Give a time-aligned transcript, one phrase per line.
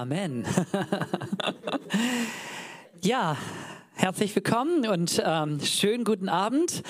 [0.00, 0.44] Amen.
[3.02, 3.36] ja,
[3.94, 6.84] herzlich willkommen und ähm, schönen guten Abend.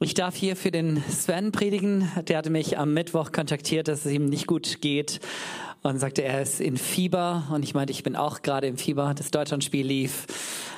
[0.00, 2.10] Ich darf hier für den Sven predigen.
[2.26, 5.20] Der hatte mich am Mittwoch kontaktiert, dass es ihm nicht gut geht
[5.82, 7.46] und sagte, er ist in Fieber.
[7.52, 9.14] Und ich meinte, ich bin auch gerade im Fieber.
[9.14, 10.26] Das Deutschlandspiel lief.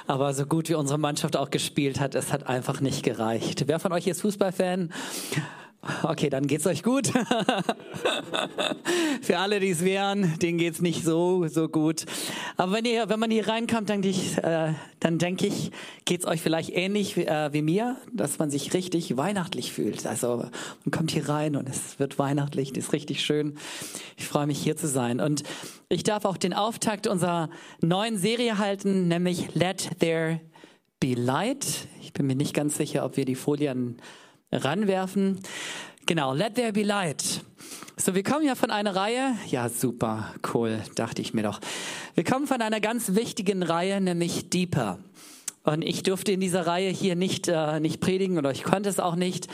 [0.07, 3.65] Aber so gut wie unsere Mannschaft auch gespielt hat, es hat einfach nicht gereicht.
[3.69, 4.93] Wer von euch ist Fußballfan?
[6.03, 7.09] Okay, dann geht's euch gut.
[9.23, 12.05] Für alle, die es wären, denen geht's nicht so so gut.
[12.57, 15.71] Aber wenn ihr, wenn man hier reinkommt, denke ich, äh, dann denke ich,
[16.05, 20.07] geht's euch vielleicht ähnlich wie, äh, wie mir, dass man sich richtig weihnachtlich fühlt.
[20.07, 20.45] Also
[20.85, 23.57] man kommt hier rein und es wird weihnachtlich, das ist richtig schön.
[24.17, 25.43] Ich freue mich hier zu sein und
[25.89, 27.51] ich darf auch den Auftakt unserer
[27.81, 30.41] neuen Serie halten, nämlich Let There
[31.01, 31.87] Be Light.
[32.01, 33.99] Ich bin mir nicht ganz sicher, ob wir die Folien
[34.53, 35.41] ranwerfen.
[36.07, 37.43] Genau, Let There Be Light.
[37.97, 39.35] So, wir kommen ja von einer Reihe.
[39.49, 41.61] Ja, super, cool, dachte ich mir doch.
[42.15, 44.99] Wir kommen von einer ganz wichtigen Reihe, nämlich Deeper.
[45.65, 49.01] Und ich durfte in dieser Reihe hier nicht, äh, nicht predigen oder ich konnte es
[49.01, 49.49] auch nicht.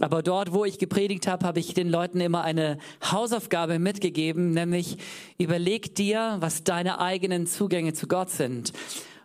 [0.00, 4.96] Aber dort, wo ich gepredigt habe, habe ich den Leuten immer eine Hausaufgabe mitgegeben, nämlich
[5.38, 8.72] überleg dir, was deine eigenen Zugänge zu Gott sind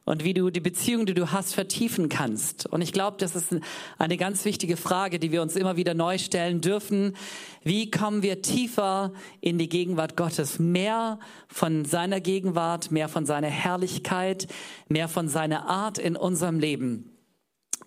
[0.08, 2.66] und wie du die Beziehung, die du hast, vertiefen kannst.
[2.66, 3.54] Und ich glaube, das ist
[3.98, 7.14] eine ganz wichtige Frage, die wir uns immer wieder neu stellen dürfen.
[7.62, 10.60] Wie kommen wir tiefer in die Gegenwart Gottes?
[10.60, 11.20] Mehr
[11.50, 14.48] von seiner Gegenwart, mehr von seiner Herrlichkeit,
[14.88, 17.12] mehr von seiner Art in unserem Leben.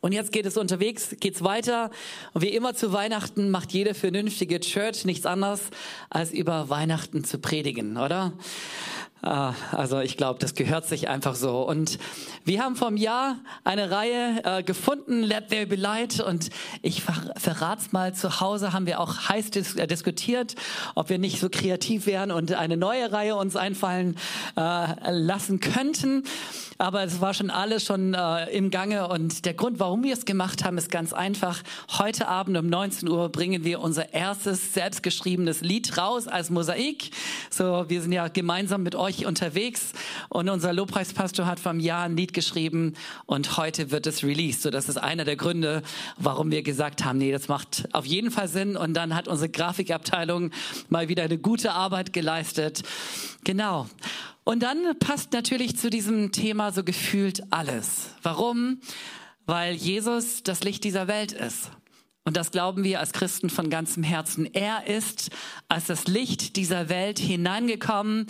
[0.03, 1.91] Und jetzt geht es unterwegs, geht's weiter.
[2.35, 5.71] Und wie immer zu Weihnachten macht jede vernünftige Church nichts anderes,
[6.11, 8.35] als über Weihnachten zu predigen, oder?
[9.23, 11.61] Ah, also ich glaube, das gehört sich einfach so.
[11.61, 11.99] Und
[12.45, 16.21] wir haben vom Jahr eine Reihe äh, gefunden, Let There Be Light.
[16.21, 16.49] Und
[16.81, 20.55] ich ver verrat's mal, zu Hause haben wir auch heiß dis äh, diskutiert,
[20.95, 24.17] ob wir nicht so kreativ wären und eine neue Reihe uns einfallen
[24.57, 26.25] äh, lassen könnten.
[26.79, 29.09] Aber es war schon alles schon äh, im Gange.
[29.09, 31.63] Und der Grund, warum wir es gemacht haben, ist ganz einfach.
[31.99, 37.11] Heute Abend um 19 Uhr bringen wir unser erstes selbstgeschriebenes Lied raus als Mosaik.
[37.51, 39.93] So, wir sind ja gemeinsam mit euch euch unterwegs
[40.29, 42.95] und unser Lobpreispastor hat vom Jahr ein Lied geschrieben
[43.27, 44.63] und heute wird es released.
[44.63, 45.83] So, das ist einer der Gründe,
[46.17, 48.77] warum wir gesagt haben, nee, das macht auf jeden Fall Sinn.
[48.77, 50.53] Und dann hat unsere Grafikabteilung
[50.89, 52.83] mal wieder eine gute Arbeit geleistet.
[53.43, 53.89] Genau.
[54.45, 58.11] Und dann passt natürlich zu diesem Thema so gefühlt alles.
[58.23, 58.81] Warum?
[59.45, 61.71] Weil Jesus das Licht dieser Welt ist.
[62.25, 64.45] Und das glauben wir als Christen von ganzem Herzen.
[64.53, 65.31] Er ist
[65.69, 68.27] als das Licht dieser Welt hineingekommen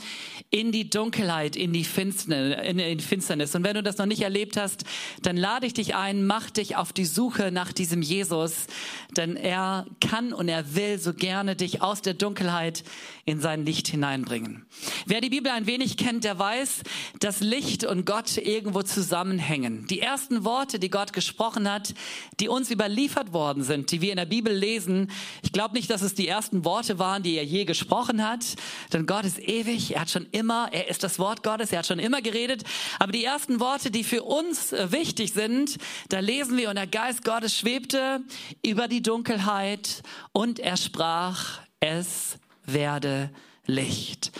[0.48, 3.54] in die Dunkelheit, in die Finsternis.
[3.56, 4.84] Und wenn du das noch nicht erlebt hast,
[5.22, 8.68] dann lade ich dich ein, mach dich auf die Suche nach diesem Jesus,
[9.16, 12.84] denn er kann und er will so gerne dich aus der Dunkelheit
[13.30, 14.66] in sein Licht hineinbringen.
[15.06, 16.82] Wer die Bibel ein wenig kennt, der weiß,
[17.20, 19.86] dass Licht und Gott irgendwo zusammenhängen.
[19.86, 21.94] Die ersten Worte, die Gott gesprochen hat,
[22.40, 26.02] die uns überliefert worden sind, die wir in der Bibel lesen, ich glaube nicht, dass
[26.02, 28.44] es die ersten Worte waren, die er je gesprochen hat,
[28.92, 31.86] denn Gott ist ewig, er hat schon immer, er ist das Wort Gottes, er hat
[31.86, 32.64] schon immer geredet,
[32.98, 36.88] aber die ersten Worte, die für uns äh, wichtig sind, da lesen wir, und der
[36.88, 38.22] Geist Gottes schwebte
[38.66, 40.02] über die Dunkelheit
[40.32, 42.39] und er sprach, es
[42.72, 43.30] werde
[43.66, 44.32] Licht.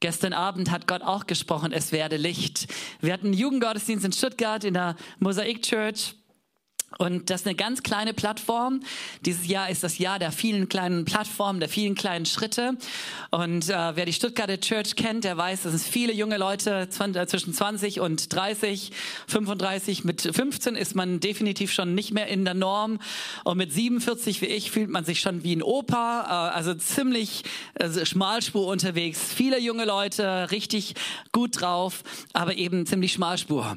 [0.00, 2.66] Gestern Abend hat Gott auch gesprochen, es werde Licht.
[3.00, 6.14] Wir hatten einen Jugendgottesdienst in Stuttgart in der Mosaik Church.
[6.98, 8.80] Und das ist eine ganz kleine Plattform.
[9.22, 12.76] Dieses Jahr ist das Jahr der vielen kleinen Plattformen, der vielen kleinen Schritte.
[13.30, 17.22] Und äh, wer die Stuttgarter Church kennt, der weiß, dass es viele junge Leute 20,
[17.22, 18.92] äh, zwischen 20 und 30,
[19.26, 20.04] 35.
[20.04, 22.98] Mit 15 ist man definitiv schon nicht mehr in der Norm.
[23.44, 26.50] Und mit 47 wie ich fühlt man sich schon wie ein Opa.
[26.52, 27.44] Äh, also ziemlich
[27.78, 29.20] also Schmalspur unterwegs.
[29.34, 30.94] Viele junge Leute, richtig
[31.32, 33.76] gut drauf, aber eben ziemlich Schmalspur.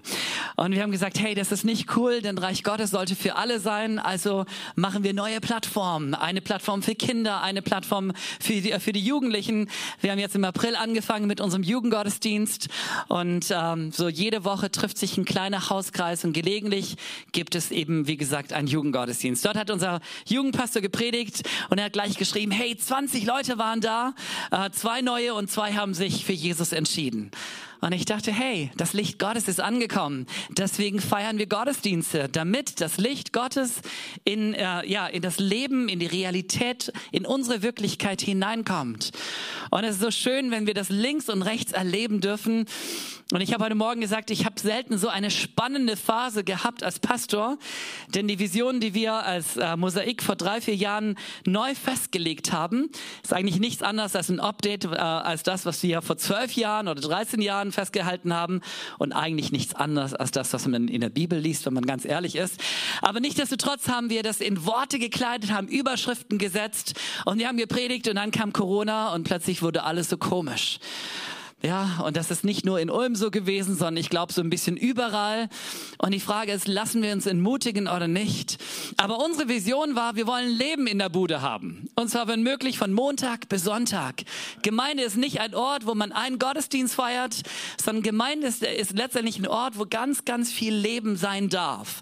[0.56, 3.60] Und wir haben gesagt, hey, das ist nicht cool, denn Reich Gottes sollte für alle
[3.60, 4.00] sein.
[4.00, 6.14] Also machen wir neue Plattformen.
[6.14, 9.70] Eine Plattform für Kinder, eine Plattform für die, für die Jugendlichen.
[10.02, 12.70] Wir haben jetzt im April angefangen mit unserem Jugendgottesdienst.
[13.08, 16.96] Und ähm, so jede Woche trifft sich ein kleiner Hauskreis und gelegentlich
[17.32, 19.46] gibt es eben, wie gesagt, einen Jugendgottesdienst.
[19.46, 24.14] Dort hat unser Jugendpastor gepredigt und er hat gleich geschrieben, hey, 20 Leute waren da,
[24.52, 27.32] äh, zwei neue und zwei haben sich für Jesus entschieden.
[27.82, 30.26] Und ich dachte, hey, das Licht Gottes ist angekommen.
[30.50, 33.82] Deswegen feiern wir Gottesdienste, damit das Licht Gottes
[34.26, 39.12] in, äh, ja, in das Leben, in die Realität, in unsere Wirklichkeit hineinkommt.
[39.72, 42.66] Und es ist so schön, wenn wir das links und rechts erleben dürfen.
[43.32, 47.00] Und ich habe heute Morgen gesagt, ich habe selten so eine spannende Phase gehabt als
[47.00, 47.60] Pastor,
[48.08, 51.16] denn die Vision, die wir als äh, Mosaik vor drei, vier Jahren
[51.46, 52.90] neu festgelegt haben,
[53.24, 56.88] ist eigentlich nichts anderes als ein Update äh, als das, was wir vor zwölf Jahren
[56.88, 58.62] oder 13 Jahren festgehalten haben
[58.98, 62.06] und eigentlich nichts anderes als das, was man in der Bibel liest, wenn man ganz
[62.06, 62.62] ehrlich ist.
[63.02, 68.08] Aber nichtsdestotrotz haben wir das in Worte gekleidet, haben Überschriften gesetzt und wir haben gepredigt
[68.08, 70.80] und dann kam Corona und plötzlich wurde alles so komisch.
[71.62, 74.50] Ja, und das ist nicht nur in Ulm so gewesen, sondern ich glaube so ein
[74.50, 75.50] bisschen überall.
[75.98, 78.60] Und die Frage ist, lassen wir uns entmutigen oder nicht?
[78.96, 81.90] Aber unsere Vision war, wir wollen Leben in der Bude haben.
[81.96, 84.24] Und zwar, wenn möglich, von Montag bis Sonntag.
[84.62, 87.42] Gemeinde ist nicht ein Ort, wo man einen Gottesdienst feiert,
[87.82, 92.02] sondern Gemeinde ist, ist letztendlich ein Ort, wo ganz, ganz viel Leben sein darf.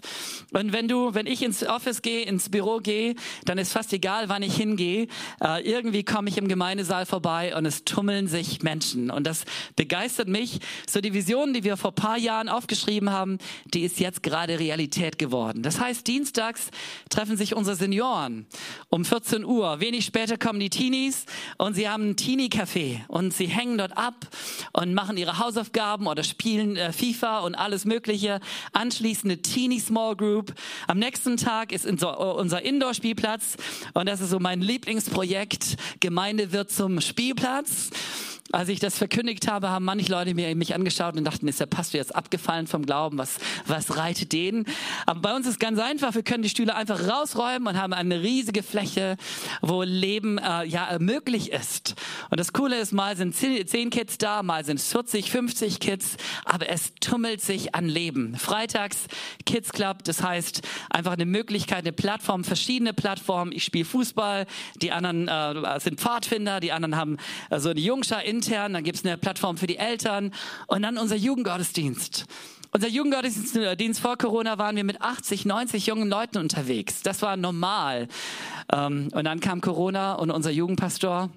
[0.52, 4.28] Und wenn du, wenn ich ins Office gehe, ins Büro gehe, dann ist fast egal,
[4.28, 5.08] wann ich hingehe.
[5.42, 9.10] Äh, irgendwie komme ich im Gemeindesaal vorbei und es tummeln sich Menschen.
[9.10, 10.60] Und das begeistert mich.
[10.88, 13.38] So die Vision, die wir vor paar Jahren aufgeschrieben haben,
[13.74, 15.62] die ist jetzt gerade Realität geworden.
[15.62, 16.70] Das heißt, dienstags
[17.10, 18.46] treffen sich unsere Senioren
[18.88, 19.80] um 14 Uhr.
[19.80, 21.24] Wenig später kommen die Teenies
[21.56, 24.26] und sie haben ein Teenie-Café und sie hängen dort ab
[24.72, 28.40] und machen ihre Hausaufgaben oder spielen äh, FIFA und alles Mögliche.
[28.72, 30.54] Anschließend eine Teenie-Small Group.
[30.86, 33.56] Am nächsten Tag ist unser Indoor-Spielplatz
[33.94, 35.76] und das ist so mein Lieblingsprojekt.
[36.00, 37.90] Gemeinde wird zum Spielplatz.
[38.50, 41.66] Als ich das verkündigt habe, haben manche Leute mir mich angeschaut und dachten, ist der
[41.66, 43.18] Pastor jetzt abgefallen vom Glauben?
[43.18, 43.36] Was,
[43.66, 44.64] was reitet den?
[45.04, 46.14] Aber bei uns ist ganz einfach.
[46.14, 49.18] Wir können die Stühle einfach rausräumen und haben eine riesige Fläche,
[49.60, 51.94] wo Leben äh, ja möglich ist.
[52.30, 56.16] Und das Coole ist, mal sind zehn Kids da, mal sind 40, 50 Kids,
[56.46, 58.34] aber es tummelt sich an Leben.
[58.34, 59.08] Freitags
[59.44, 63.52] Kids Club, das heißt einfach eine Möglichkeit, eine Plattform, verschiedene Plattformen.
[63.52, 64.46] Ich spiele Fußball,
[64.80, 67.18] die anderen äh, sind Pfadfinder, die anderen haben
[67.50, 70.32] äh, so eine Jungschar in intern, dann gibt es eine Plattform für die Eltern
[70.68, 72.26] und dann unser Jugendgottesdienst.
[72.70, 77.02] Unser Jugendgottesdienst vor Corona waren wir mit 80, 90 jungen Leuten unterwegs.
[77.02, 78.08] Das war normal.
[78.72, 81.30] Ähm, und dann kam Corona und unser Jugendpastor,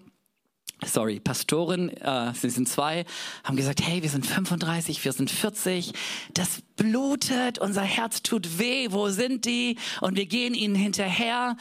[0.86, 3.06] sorry, Pastorin, äh, sie sind zwei,
[3.44, 5.94] haben gesagt, hey, wir sind 35, wir sind 40,
[6.34, 9.78] das blutet, unser Herz tut weh, wo sind die?
[10.00, 11.58] Und wir gehen ihnen hinterher.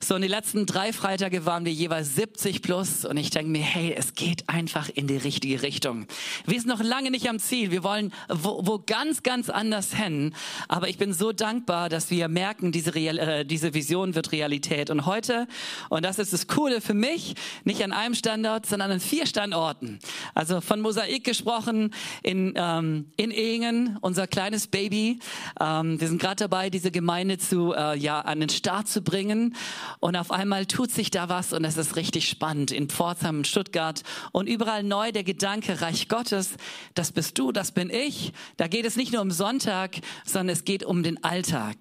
[0.00, 3.62] So, in den letzten drei Freitage waren wir jeweils 70 plus und ich denke mir,
[3.62, 6.06] hey, es geht einfach in die richtige Richtung.
[6.46, 10.34] Wir sind noch lange nicht am Ziel, wir wollen wo, wo ganz, ganz anders hin,
[10.68, 14.90] aber ich bin so dankbar, dass wir merken, diese, Real, äh, diese Vision wird Realität.
[14.90, 15.46] Und heute,
[15.88, 17.34] und das ist das Coole für mich,
[17.64, 19.98] nicht an einem Standort, Standort, sondern an vier Standorten.
[20.34, 21.92] Also von Mosaik gesprochen
[22.22, 25.18] in, ähm, in Ehingen, unser kleines Baby.
[25.60, 29.54] Ähm, wir sind gerade dabei, diese Gemeinde zu, äh, ja, an den Start zu bringen.
[30.00, 32.70] Und auf einmal tut sich da was und es ist richtig spannend.
[32.70, 36.56] In Pforzheim, Stuttgart und überall neu der Gedanke, Reich Gottes,
[36.94, 38.32] das bist du, das bin ich.
[38.56, 41.76] Da geht es nicht nur um Sonntag, sondern es geht um den Alltag.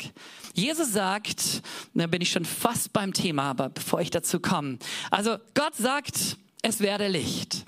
[0.54, 1.62] Jesus sagt,
[1.94, 4.80] da bin ich schon fast beim Thema, aber bevor ich dazu komme.
[5.12, 7.66] Also Gott sagt, es werde Licht.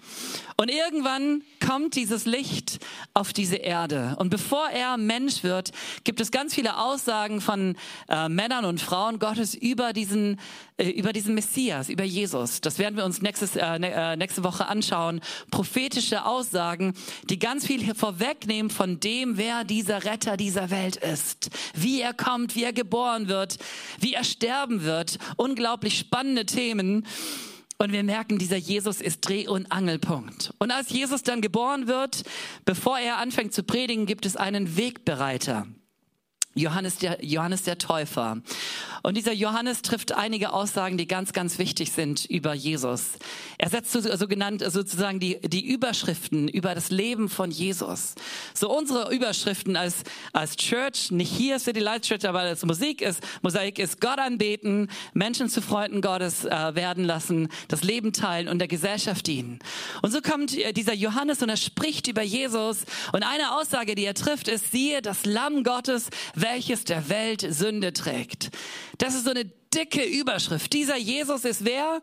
[0.60, 2.80] Und irgendwann kommt dieses Licht
[3.14, 4.16] auf diese Erde.
[4.18, 5.72] Und bevor er Mensch wird,
[6.04, 7.76] gibt es ganz viele Aussagen von
[8.10, 10.40] äh, Männern und Frauen Gottes über diesen,
[10.78, 12.60] äh, über diesen Messias, über Jesus.
[12.60, 15.22] Das werden wir uns nächstes, äh, äh nächste Woche anschauen.
[15.52, 16.96] Prophetische Aussagen,
[17.30, 21.52] die ganz viel vorwegnehmen von dem, wer dieser Retter dieser Welt ist.
[21.76, 23.60] Wie er kommt, wie er geboren wird,
[24.00, 25.20] wie er sterben wird.
[25.36, 27.06] Unglaublich spannende Themen.
[27.80, 30.52] Und wir merken, dieser Jesus ist Dreh- und Angelpunkt.
[30.58, 32.24] Und als Jesus dann geboren wird,
[32.66, 35.68] bevor er anfängt zu predigen, gibt es einen Wegbereiter.
[36.58, 38.38] Johannes der, Johannes der Täufer.
[39.04, 43.12] Und dieser Johannes trifft einige Aussagen, die ganz, ganz wichtig sind über Jesus.
[43.58, 48.16] Er setzt so, so genannt sozusagen die, die Überschriften über das Leben von Jesus.
[48.54, 53.22] So unsere Überschriften als, als Church, nicht hier City Light Church, aber als Musik ist,
[53.42, 58.60] Mosaik ist Gott anbeten, Menschen zu Freunden Gottes äh, werden lassen, das Leben teilen und
[58.60, 59.60] der Gesellschaft dienen.
[60.02, 62.80] Und so kommt äh, dieser Johannes und er spricht über Jesus.
[63.14, 66.10] Und eine Aussage, die er trifft, ist, siehe, das Lamm Gottes,
[66.54, 68.50] welches der Welt Sünde trägt.
[68.98, 70.72] Das ist so eine dicke Überschrift.
[70.74, 72.02] Dieser Jesus ist wer?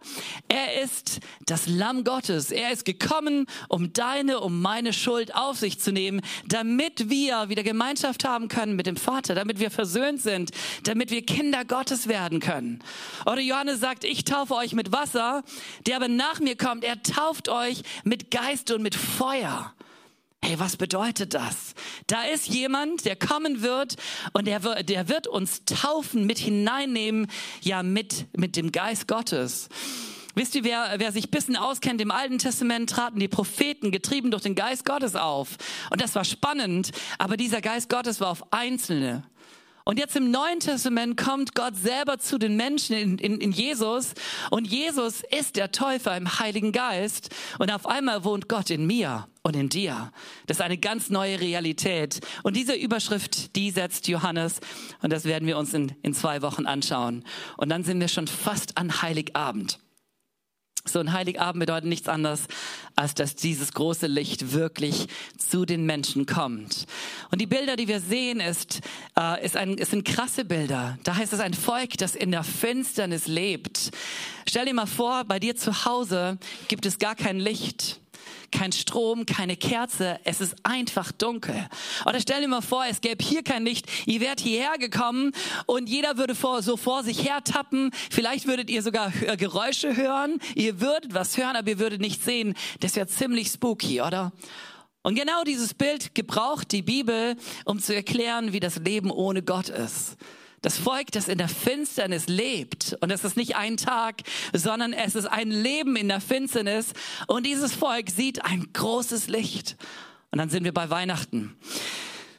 [0.49, 2.51] Er ist das Lamm Gottes.
[2.51, 7.63] Er ist gekommen, um deine, um meine Schuld auf sich zu nehmen, damit wir wieder
[7.63, 10.51] Gemeinschaft haben können mit dem Vater, damit wir versöhnt sind,
[10.85, 12.81] damit wir Kinder Gottes werden können.
[13.25, 15.43] Oder Johannes sagt, ich taufe euch mit Wasser,
[15.87, 19.73] der aber nach mir kommt, er tauft euch mit Geist und mit Feuer.
[20.47, 21.75] Hey, was bedeutet das?
[22.07, 23.97] Da ist jemand, der kommen wird
[24.35, 27.29] und der wird, der wird uns taufen, mit hineinnehmen,
[27.63, 29.71] ja, mit, mit dem Geist Gottes.
[30.35, 34.43] Wisst ihr, wer, wer sich bisschen auskennt, im Alten Testament traten die Propheten getrieben durch
[34.43, 35.57] den Geist Gottes auf.
[35.89, 39.23] Und das war spannend, aber dieser Geist Gottes war auf Einzelne.
[39.87, 44.15] Und jetzt im Neuen Testament kommt Gott selber zu den Menschen in, in, in, Jesus
[44.51, 49.29] und Jesus ist der Täufer im Heiligen Geist und auf einmal wohnt Gott in mir
[49.43, 50.11] und in dir.
[50.47, 52.21] Das ist eine ganz neue Realität.
[52.43, 54.61] Und diese Überschrift, die setzt Johannes
[55.03, 57.23] und das werden wir uns in, in zwei Wochen anschauen.
[57.59, 59.79] Und dann sind wir schon fast an Heiligabend.
[60.87, 62.43] So ein Heiligabend bedeutet nichts anderes,
[62.95, 65.07] als dass dieses große Licht wirklich
[65.39, 66.85] zu den Menschen kommt.
[67.31, 68.81] Und die Bilder, die wir sehen, ist,
[69.19, 70.99] äh, ist ein, es sind krasse Bilder.
[71.03, 73.93] Da heißt es ein Volk, das in der Finsternis lebt.
[74.47, 76.39] Stell dir mal vor, bei dir zu Hause
[76.69, 78.01] gibt es gar kein Licht
[78.55, 81.69] kein Strom, keine Kerze, es ist einfach dunkel.
[82.07, 85.33] Oder stell dir mal vor, es gäbe hier kein Licht, ihr wärt hierher gekommen
[85.67, 90.39] und jeder würde vor, so vor sich her tappen, vielleicht würdet ihr sogar Geräusche hören,
[90.55, 92.55] ihr würdet was hören, aber ihr würdet nichts sehen.
[92.81, 94.33] Das wäre ziemlich spooky, oder?
[95.03, 99.69] Und genau dieses Bild gebraucht die Bibel, um zu erklären, wie das Leben ohne Gott
[99.69, 100.17] ist.
[100.65, 102.97] Das Volk, das in der Finsternis lebt.
[103.01, 104.23] Und es ist nicht ein Tag,
[104.55, 106.95] sondern es ist ein Leben in der Finsternis.
[107.27, 109.77] Und dieses Volk sieht ein großes Licht.
[110.31, 111.55] Und dann sind wir bei Weihnachten.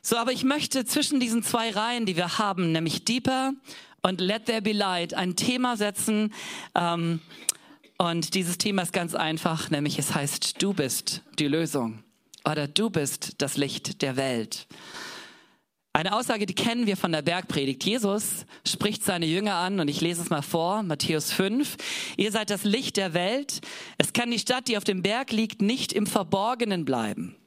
[0.01, 3.53] So, aber ich möchte zwischen diesen zwei Reihen, die wir haben, nämlich Deeper
[4.01, 6.33] und Let There Be Light, ein Thema setzen.
[6.73, 7.21] Ähm,
[7.99, 12.03] und dieses Thema ist ganz einfach, nämlich es heißt, du bist die Lösung
[12.43, 14.65] oder du bist das Licht der Welt.
[15.95, 17.85] Eine Aussage, die kennen wir von der Bergpredigt.
[17.85, 21.77] Jesus spricht seine Jünger an und ich lese es mal vor, Matthäus 5.
[22.17, 23.61] Ihr seid das Licht der Welt.
[23.97, 27.37] Es kann die Stadt, die auf dem Berg liegt, nicht im Verborgenen bleiben.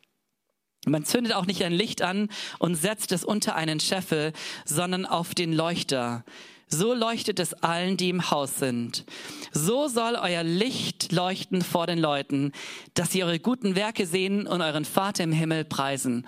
[0.87, 4.33] Man zündet auch nicht ein Licht an und setzt es unter einen Scheffel,
[4.65, 6.25] sondern auf den Leuchter.
[6.69, 9.05] So leuchtet es allen, die im Haus sind.
[9.53, 12.53] So soll euer Licht leuchten vor den Leuten,
[12.95, 16.25] dass sie eure guten Werke sehen und euren Vater im Himmel preisen.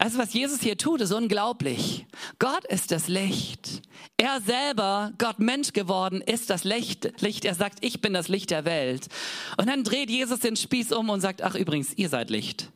[0.00, 2.06] Also was Jesus hier tut, ist unglaublich.
[2.38, 3.82] Gott ist das Licht.
[4.16, 7.20] Er selber, Gott Mensch geworden, ist das Licht.
[7.20, 7.44] Licht.
[7.44, 9.08] Er sagt, ich bin das Licht der Welt.
[9.58, 12.72] Und dann dreht Jesus den Spieß um und sagt, ach übrigens, ihr seid Licht.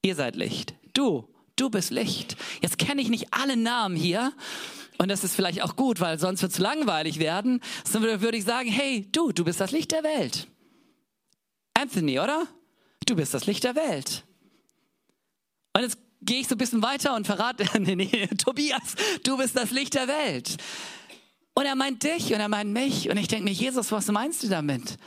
[0.00, 0.72] Ihr seid Licht.
[0.94, 2.38] Du, du bist Licht.
[2.62, 4.32] Jetzt kenne ich nicht alle Namen hier.
[4.96, 7.60] Und das ist vielleicht auch gut, weil sonst wird es langweilig werden.
[7.84, 10.46] Sondern würde ich sagen, hey, du, du bist das Licht der Welt.
[11.74, 12.46] Anthony, oder?
[13.04, 14.24] Du bist das Licht der Welt.
[15.74, 19.56] Und jetzt gehe ich so ein bisschen weiter und verrate, nee, nee, Tobias, du bist
[19.56, 20.56] das Licht der Welt.
[21.54, 23.08] Und er meint dich und er meint mich.
[23.08, 24.98] Und ich denke mir, Jesus, was meinst du damit?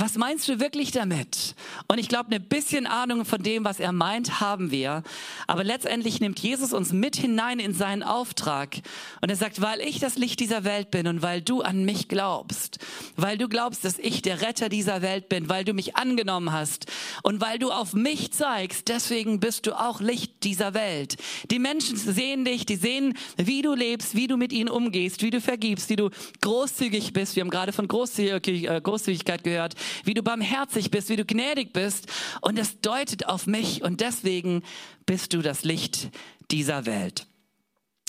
[0.00, 1.54] Was meinst du wirklich damit?
[1.86, 5.02] Und ich glaube, ein bisschen Ahnung von dem, was er meint, haben wir.
[5.46, 8.76] Aber letztendlich nimmt Jesus uns mit hinein in seinen Auftrag.
[9.20, 12.08] Und er sagt, weil ich das Licht dieser Welt bin und weil du an mich
[12.08, 12.78] glaubst,
[13.16, 16.86] weil du glaubst, dass ich der Retter dieser Welt bin, weil du mich angenommen hast
[17.22, 21.18] und weil du auf mich zeigst, deswegen bist du auch Licht dieser Welt.
[21.50, 25.30] Die Menschen sehen dich, die sehen, wie du lebst, wie du mit ihnen umgehst, wie
[25.30, 26.08] du vergibst, wie du
[26.40, 27.36] großzügig bist.
[27.36, 29.74] Wir haben gerade von äh, Großzügigkeit gehört
[30.04, 32.06] wie du barmherzig bist, wie du gnädig bist.
[32.40, 34.62] Und es deutet auf mich und deswegen
[35.06, 36.10] bist du das Licht
[36.50, 37.26] dieser Welt.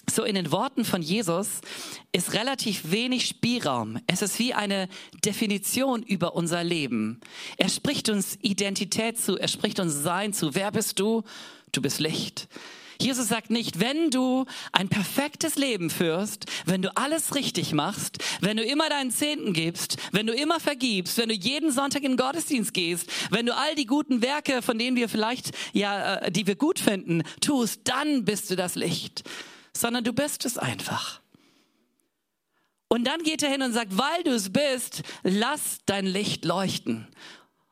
[0.10, 1.62] So in den Worten von Jesus
[2.12, 4.00] ist relativ wenig Spielraum.
[4.08, 4.90] Es ist wie eine
[5.24, 7.22] Definition über unser Leben.
[7.58, 10.54] Er spricht uns Identität zu, er spricht uns Sein zu.
[10.56, 11.24] Wer bist du?
[11.72, 12.50] Du bist Licht.
[13.02, 18.58] Jesus sagt nicht, wenn du ein perfektes Leben führst, wenn du alles richtig machst, wenn
[18.58, 22.18] du immer deinen Zehnten gibst, wenn du immer vergibst, wenn du jeden Sonntag in den
[22.18, 26.48] Gottesdienst gehst, wenn du all die guten Werke, von denen wir vielleicht, ja, äh, die
[26.48, 29.24] wir gut finden, tust, dann bist du das Licht.
[29.74, 31.22] Sondern du bist es einfach.
[32.88, 37.08] Und dann geht er hin und sagt, weil du es bist, lass dein Licht leuchten.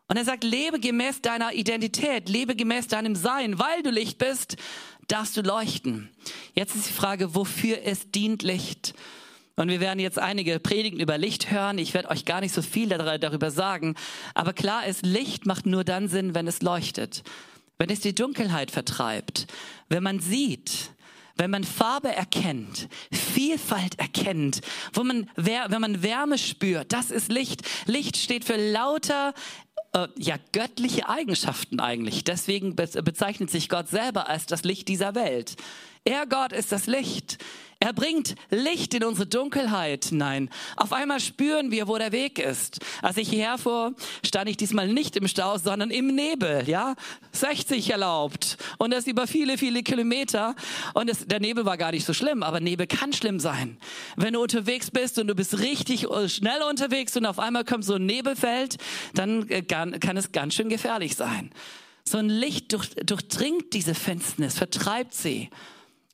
[0.08, 4.56] Und er sagt, lebe gemäß deiner Identität, lebe gemäß deinem Sein, weil du Licht bist,
[5.12, 6.10] darfst du leuchten.
[6.54, 8.94] Jetzt ist die Frage, wofür es dient Licht?
[9.56, 11.78] Und wir werden jetzt einige Predigen über Licht hören.
[11.80, 13.96] Ich werde euch gar nicht so viel darüber sagen.
[14.34, 17.24] Aber klar ist, Licht macht nur dann Sinn, wenn es leuchtet.
[17.78, 19.48] Wenn es die Dunkelheit vertreibt.
[19.90, 20.92] Wenn man sieht,
[21.36, 24.62] wenn man Farbe erkennt, Vielfalt erkennt,
[24.94, 27.62] wo man, wenn man Wärme spürt, das ist Licht.
[27.86, 29.34] Licht steht für lauter
[29.94, 32.24] äh, ja göttliche Eigenschaften eigentlich.
[32.24, 35.56] Deswegen bezeichnet sich Gott selber als das Licht dieser Welt.
[36.06, 37.38] Er Gott ist das Licht.
[37.82, 40.50] Er bringt Licht in unsere Dunkelheit hinein.
[40.76, 42.80] Auf einmal spüren wir, wo der Weg ist.
[43.02, 46.96] Als ich hierher fuhr, stand ich diesmal nicht im Stau, sondern im Nebel, ja?
[47.32, 48.58] 60 erlaubt.
[48.80, 50.58] Und das über viele, viele Kilometer.
[50.94, 53.78] Und es, der Nebel war gar nicht so schlimm, aber Nebel kann schlimm sein.
[54.18, 57.94] Wenn du unterwegs bist und du bist richtig schnell unterwegs und auf einmal kommt so
[57.94, 58.76] ein Nebelfeld,
[59.14, 61.52] dann äh, kann, kann es ganz schön gefährlich sein.
[62.04, 65.50] So ein Licht durch, durchdringt diese Finsternis, vertreibt sie.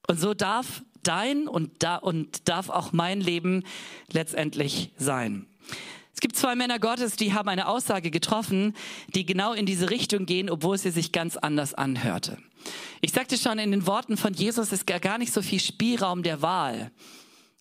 [0.07, 3.63] Und so darf dein und, da, und darf auch mein Leben
[4.12, 5.45] letztendlich sein.
[6.13, 8.74] Es gibt zwei Männer Gottes, die haben eine Aussage getroffen,
[9.09, 12.38] die genau in diese Richtung gehen, obwohl sie sich ganz anders anhörte.
[13.01, 16.41] Ich sagte schon, in den Worten von Jesus ist gar nicht so viel Spielraum der
[16.41, 16.91] Wahl.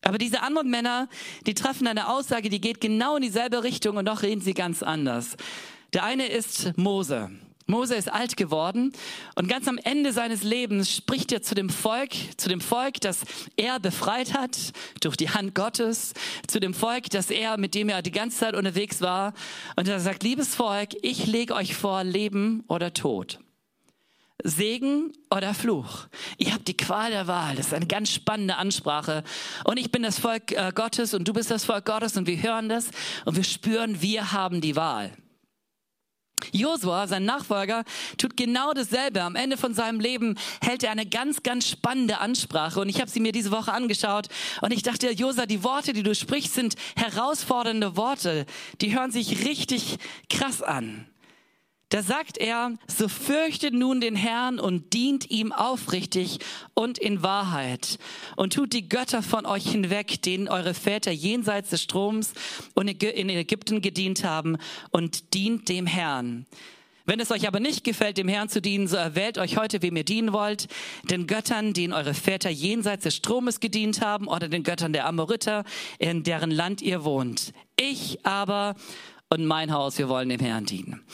[0.02, 1.08] Aber diese anderen Männer,
[1.46, 4.82] die treffen eine Aussage, die geht genau in dieselbe Richtung und doch reden sie ganz
[4.82, 5.36] anders.
[5.92, 7.30] Der eine ist Mose.
[7.66, 8.92] Mose ist alt geworden
[9.36, 13.22] und ganz am Ende seines Lebens spricht er zu dem Volk, zu dem Volk, das
[13.56, 16.12] er befreit hat durch die Hand Gottes,
[16.46, 19.32] zu dem Volk, das er, mit dem er die ganze Zeit unterwegs war.
[19.76, 23.38] Und er sagt, liebes Volk, ich lege euch vor Leben oder Tod.
[24.42, 26.06] Segen oder Fluch.
[26.36, 27.56] Ihr habt die Qual der Wahl.
[27.56, 29.24] Das ist eine ganz spannende Ansprache.
[29.64, 32.42] Und ich bin das Volk äh, Gottes und du bist das Volk Gottes und wir
[32.42, 32.90] hören das
[33.24, 35.12] und wir spüren, wir haben die Wahl.
[36.52, 37.84] Josua, sein Nachfolger,
[38.18, 39.22] tut genau dasselbe.
[39.22, 42.80] Am Ende von seinem Leben hält er eine ganz, ganz spannende Ansprache.
[42.80, 44.28] Und ich habe sie mir diese Woche angeschaut.
[44.60, 48.46] Und ich dachte, Josua, die Worte, die du sprichst, sind herausfordernde Worte.
[48.80, 49.98] Die hören sich richtig
[50.28, 51.06] krass an.
[51.90, 56.38] Da sagt er, so fürchtet nun den Herrn und dient ihm aufrichtig
[56.74, 57.98] und in Wahrheit
[58.36, 62.32] und tut die Götter von euch hinweg, denen eure Väter jenseits des Stroms
[62.74, 64.56] und in Ägypten gedient haben
[64.90, 66.46] und dient dem Herrn.
[67.06, 69.94] Wenn es euch aber nicht gefällt, dem Herrn zu dienen, so erwählt euch heute, wem
[69.96, 70.68] ihr dienen wollt,
[71.02, 75.64] den Göttern, denen eure Väter jenseits des Stromes gedient haben, oder den Göttern der Amoriter,
[75.98, 77.52] in deren Land ihr wohnt.
[77.76, 78.74] Ich aber
[79.28, 81.04] und mein Haus, wir wollen dem Herrn dienen.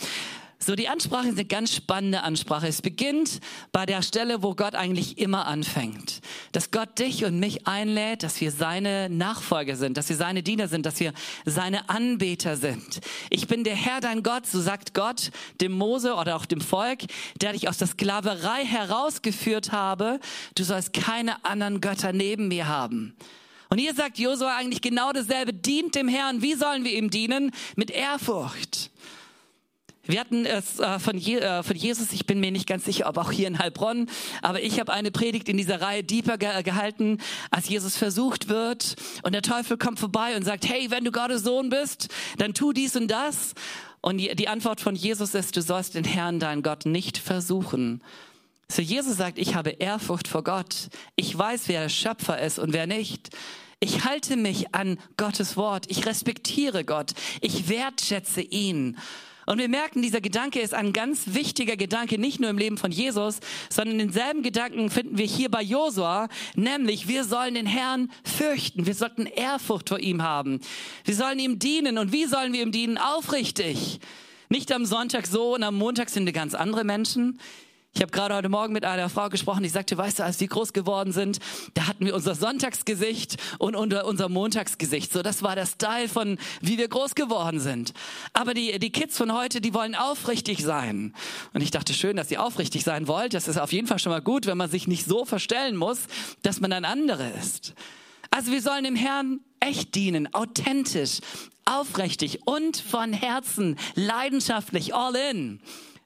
[0.63, 2.69] So, die Ansprache ist eine ganz spannende Ansprache.
[2.69, 3.41] Es beginnt
[3.73, 6.21] bei der Stelle, wo Gott eigentlich immer anfängt.
[6.53, 10.69] Dass Gott dich und mich einlädt, dass wir seine Nachfolger sind, dass wir seine Diener
[10.69, 11.15] sind, dass wir
[11.47, 13.01] seine Anbeter sind.
[13.31, 15.31] Ich bin der Herr, dein Gott, so sagt Gott
[15.63, 17.05] dem Mose oder auch dem Volk,
[17.41, 20.21] der dich aus der Sklaverei herausgeführt habe.
[20.57, 23.17] Du sollst keine anderen Götter neben mir haben.
[23.71, 26.43] Und hier sagt Josua eigentlich genau dasselbe, dient dem Herrn.
[26.43, 27.51] Wie sollen wir ihm dienen?
[27.77, 28.91] Mit Ehrfurcht.
[30.11, 33.09] Wir hatten es äh, von, Je äh, von, Jesus, ich bin mir nicht ganz sicher,
[33.09, 34.11] ob auch hier in Heilbronn,
[34.43, 37.19] aber ich habe eine Predigt in dieser Reihe Deeper ge gehalten,
[37.53, 41.45] als Jesus versucht wird und der Teufel kommt vorbei und sagt, hey, wenn du Gottes
[41.45, 42.09] Sohn bist,
[42.39, 43.55] dann tu dies und das.
[44.01, 48.03] Und die, Antwort von Jesus ist, du sollst den Herrn, deinen Gott, nicht versuchen.
[48.69, 50.89] So Jesus sagt, ich habe Ehrfurcht vor Gott.
[51.15, 53.31] Ich weiß, wer Schöpfer ist und wer nicht.
[53.79, 55.87] Ich halte mich an Gottes Wort.
[55.89, 57.13] Ich respektiere Gott.
[57.41, 58.97] Ich wertschätze ihn.
[59.47, 62.93] Und wir merken, dieser Gedanke ist ein ganz wichtiger Gedanke, nicht nur im Leben von
[62.93, 68.87] Jesus, sondern denselben Gedanken finden wir hier bei Josua, nämlich wir sollen den Herrn fürchten,
[68.87, 70.61] wir sollten Ehrfurcht vor ihm haben,
[71.05, 71.99] wir sollen ihm dienen.
[71.99, 72.99] Und wie sollen wir ihm dienen?
[72.99, 74.01] Aufrichtig.
[74.49, 77.39] Nicht am Sonntag so und am Montag sind wir ganz andere Menschen.
[77.93, 80.47] Ich habe gerade heute Morgen mit einer Frau gesprochen, die sagte, weißt du, als wir
[80.47, 81.41] groß geworden sind,
[81.75, 85.13] da hatten wir unser Sonntagsgesicht und unser Montagsgesicht.
[85.13, 87.93] So, das war der Style von, wie wir groß geworden sind.
[88.33, 91.15] Aber die, die Kids von heute, die wollen aufrichtig sein.
[91.53, 93.35] Und ich dachte, schön, dass ihr aufrichtig sein wollt.
[93.35, 95.99] Das ist auf jeden Fall schon mal gut, wenn man sich nicht so verstellen muss,
[96.43, 97.75] dass man ein anderer ist.
[98.31, 101.19] Also wir sollen dem Herrn echt dienen, authentisch,
[101.65, 105.61] aufrichtig und von Herzen, leidenschaftlich, all in.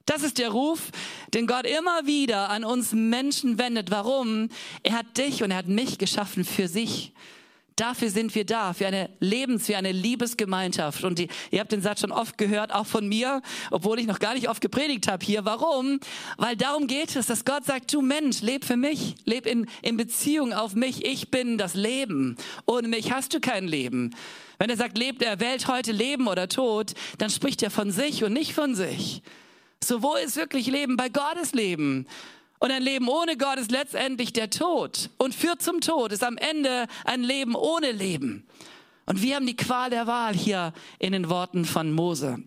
[0.06, 0.90] Das ist der Ruf,
[1.32, 3.90] den Gott immer wieder an uns Menschen wendet.
[3.90, 4.50] Warum?
[4.82, 7.12] Er hat dich und er hat mich geschaffen für sich.
[7.76, 11.02] Dafür sind wir da, für eine Lebens-, für eine Liebesgemeinschaft.
[11.02, 14.20] Und die, ihr habt den Satz schon oft gehört, auch von mir, obwohl ich noch
[14.20, 15.44] gar nicht oft gepredigt habe hier.
[15.44, 15.98] Warum?
[16.36, 19.96] Weil darum geht es, dass Gott sagt, du Mensch, leb für mich, leb in, in
[19.96, 21.04] Beziehung auf mich.
[21.04, 22.36] Ich bin das Leben.
[22.66, 24.14] Ohne mich hast du kein Leben.
[24.58, 28.22] Wenn er sagt, lebt er, wählt heute Leben oder Tod, dann spricht er von sich
[28.22, 29.22] und nicht von sich.
[29.86, 30.96] So, wo ist wirklich Leben?
[30.96, 32.06] Bei Gottes Leben.
[32.58, 36.38] Und ein Leben ohne Gott ist letztendlich der Tod und führt zum Tod, ist am
[36.38, 38.46] Ende ein Leben ohne Leben.
[39.04, 42.38] Und wir haben die Qual der Wahl hier in den Worten von Mose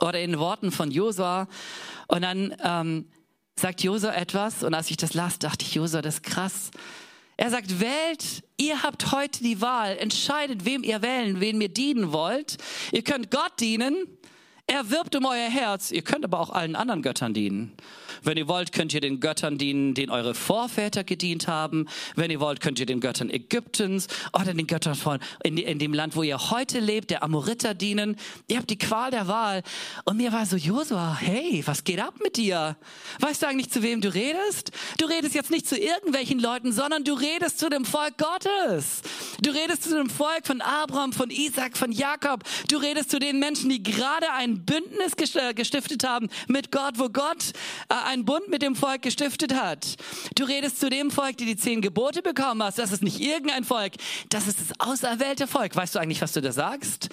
[0.00, 1.46] oder in den Worten von Josua.
[2.08, 3.06] Und dann ähm,
[3.54, 6.72] sagt Josua etwas und als ich das las, dachte ich, Josua, das ist krass.
[7.36, 12.10] Er sagt, wählt, ihr habt heute die Wahl, entscheidet, wem ihr wählen, wen ihr dienen
[12.10, 12.56] wollt.
[12.90, 13.94] Ihr könnt Gott dienen
[14.68, 15.90] er wirbt um euer Herz.
[15.90, 17.72] Ihr könnt aber auch allen anderen Göttern dienen.
[18.22, 21.86] Wenn ihr wollt, könnt ihr den Göttern dienen, denen eure Vorväter gedient haben.
[22.16, 25.94] Wenn ihr wollt, könnt ihr den Göttern Ägyptens oder den Göttern von in, in dem
[25.94, 28.16] Land, wo ihr heute lebt, der Amoriter dienen.
[28.46, 29.62] Ihr habt die Qual der Wahl.
[30.04, 32.76] Und mir war so, Josua, hey, was geht ab mit dir?
[33.20, 34.70] Weißt du eigentlich, zu wem du redest?
[34.98, 39.02] Du redest jetzt nicht zu irgendwelchen Leuten, sondern du redest zu dem Volk Gottes.
[39.40, 42.44] Du redest zu dem Volk von Abraham, von Isaac, von Jakob.
[42.68, 47.52] Du redest zu den Menschen, die gerade Bündnis äh, gestiftet haben mit Gott, wo Gott
[47.88, 49.96] äh, einen Bund mit dem Volk gestiftet hat.
[50.34, 52.78] Du redest zu dem Volk, die die zehn Gebote bekommen hast.
[52.78, 53.94] Das ist nicht irgendein Volk,
[54.28, 55.74] das ist das auserwählte Volk.
[55.74, 57.08] Weißt du eigentlich, was du da sagst?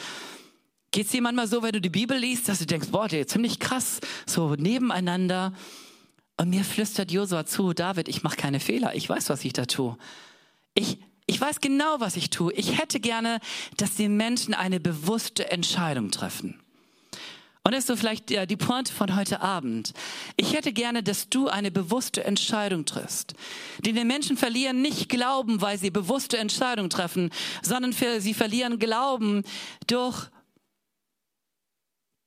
[0.92, 3.22] Geht es dir manchmal so, wenn du die Bibel liest, dass du denkst, boah, der
[3.22, 5.54] ist ziemlich krass, so nebeneinander.
[6.38, 9.66] Und mir flüstert Josua zu, David, ich mache keine Fehler, ich weiß, was ich da
[9.66, 9.98] tue.
[10.74, 12.54] Ich, ich weiß genau, was ich tue.
[12.54, 13.40] Ich hätte gerne,
[13.78, 16.62] dass die Menschen eine bewusste Entscheidung treffen.
[17.65, 19.93] Und das ist so vielleicht die Pointe von heute Abend.
[20.36, 23.34] Ich hätte gerne, dass du eine bewusste Entscheidung triffst.
[23.80, 27.32] Die den Menschen verlieren nicht Glauben, weil sie bewusste Entscheidungen treffen,
[27.63, 29.41] sondern sie verlieren Glauben
[29.88, 30.30] durch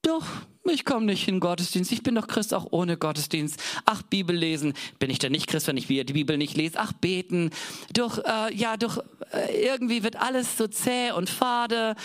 [0.03, 0.27] doch,
[0.65, 1.93] ich komme nicht in Gottesdienst.
[1.93, 3.61] Ich bin doch Christ auch ohne Gottesdienst.
[3.85, 4.75] Ach, Bibel lesen.
[4.99, 6.79] Bin ich denn nicht Christ, wenn ich die Bibel nicht lese?
[6.79, 7.51] Ach, beten.
[7.93, 8.99] Doch, äh, ja, doch,
[9.33, 11.97] äh, irgendwie wird alles so zäh und fade.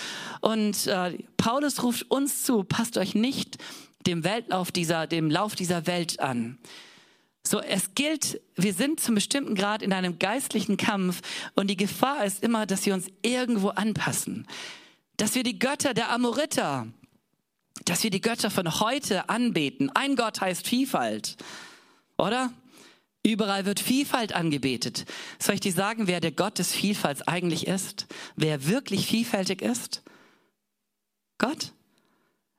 [0.42, 3.58] Und äh, Paulus ruft uns zu, passt euch nicht
[4.08, 6.58] dem Weltlauf dieser, dem Lauf dieser Welt an.
[7.46, 11.22] So, es gilt, wir sind zum bestimmten Grad in einem geistlichen Kampf
[11.56, 14.48] und die Gefahr ist immer, dass wir uns irgendwo anpassen.
[15.18, 16.88] Dass wir die Götter der Amoriter,
[17.86, 19.90] dass wir die Götter von heute anbeten.
[19.94, 21.38] Ein Gott heißt Vielfalt,
[22.18, 22.52] oder?
[23.26, 25.06] Überall wird Vielfalt angebetet.
[25.40, 28.06] Soll ich dir sagen, wer der Gott des Vielfalts eigentlich ist?
[28.36, 30.04] Wer wirklich vielfältig ist?
[31.38, 31.72] Gott.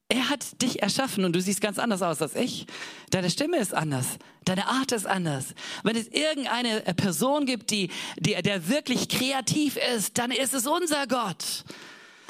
[0.08, 2.66] Er hat dich erschaffen und du siehst ganz anders aus als ich.
[3.10, 4.18] Deine Stimme ist anders.
[4.44, 5.54] Deine Art ist anders.
[5.82, 11.06] Wenn es irgendeine Person gibt, die, die, der wirklich kreativ ist, dann ist es unser
[11.06, 11.64] Gott.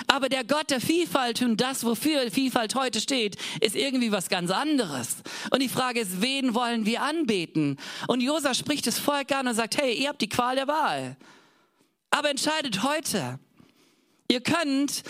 [0.07, 4.50] Aber der Gott der Vielfalt und das, wofür Vielfalt heute steht, ist irgendwie was ganz
[4.50, 5.16] anderes.
[5.50, 7.78] Und die Frage ist, wen wollen wir anbeten?
[8.09, 11.16] Und Josa spricht das Volk an und sagt, hey, ihr habt die Qual der Wahl.
[12.11, 13.38] Aber entscheidet heute.
[14.27, 15.03] Ihr könnt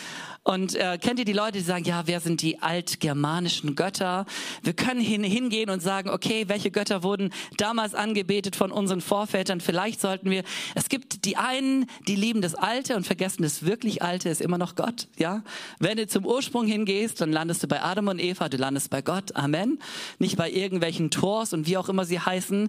[0.42, 4.27] und äh, kennt ihr die Leute, die sagen, ja, wer sind die altgermanischen Götter?
[4.64, 9.61] Wir können hin, hingehen und sagen, okay, welche Götter wurden damals angebetet von unseren Vorvätern?
[9.61, 10.42] Vielleicht sollten wir,
[10.74, 14.59] es gibt die einen, die lieben das Alte und vergessen das wirklich Alte ist immer
[14.59, 15.44] noch Gott, ja?
[15.79, 19.00] Wenn du zum Ursprung hingehst, dann landest du bei Adam und Eva, du landest bei
[19.00, 19.79] Gott, Amen.
[20.18, 22.68] Nicht bei irgendwelchen Tors und wie auch immer sie heißen,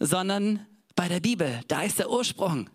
[0.00, 2.68] sondern bei der Bibel, da ist der Ursprung.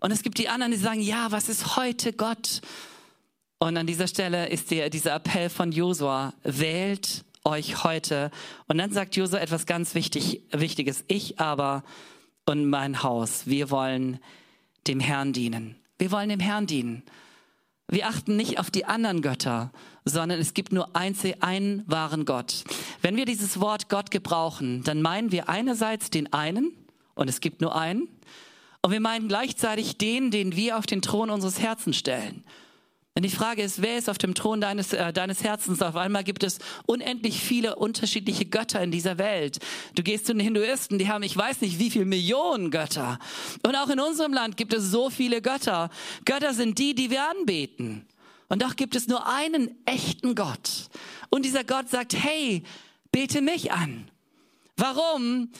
[0.00, 2.60] Und es gibt die anderen, die sagen, ja, was ist heute Gott?
[3.58, 8.30] Und an dieser Stelle ist der, dieser Appell von Josua, wählt euch heute.
[8.66, 11.04] Und dann sagt Josua etwas ganz wichtig, Wichtiges.
[11.08, 11.82] Ich aber
[12.44, 14.20] und mein Haus, wir wollen
[14.86, 15.76] dem Herrn dienen.
[15.98, 17.02] Wir wollen dem Herrn dienen.
[17.88, 19.70] Wir achten nicht auf die anderen Götter,
[20.04, 22.64] sondern es gibt nur einzig einen wahren Gott.
[23.00, 26.72] Wenn wir dieses Wort Gott gebrauchen, dann meinen wir einerseits den einen,
[27.14, 28.08] und es gibt nur einen,
[28.86, 32.44] und wir meinen gleichzeitig den, den wir auf den Thron unseres Herzens stellen.
[33.14, 35.82] Wenn die Frage ist, wer ist auf dem Thron deines, äh, deines Herzens?
[35.82, 39.58] Auf einmal gibt es unendlich viele unterschiedliche Götter in dieser Welt.
[39.96, 43.18] Du gehst zu den Hinduisten, die haben, ich weiß nicht, wie viele Millionen Götter.
[43.66, 45.90] Und auch in unserem Land gibt es so viele Götter.
[46.24, 48.06] Götter sind die, die wir anbeten.
[48.48, 50.90] Und doch gibt es nur einen echten Gott.
[51.30, 52.62] Und dieser Gott sagt, hey,
[53.10, 54.08] bete mich an.
[54.76, 55.50] Warum?